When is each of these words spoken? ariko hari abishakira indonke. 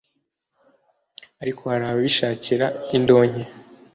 ariko 1.41 1.61
hari 1.71 1.85
abishakira 1.91 2.67
indonke. 2.97 3.43